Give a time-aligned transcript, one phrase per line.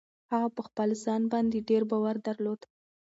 [0.31, 2.61] هغه په خپل ځان باندې ډېر باور درلود.